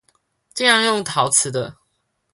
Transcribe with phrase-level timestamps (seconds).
[0.55, 1.77] 盡量用陶瓷的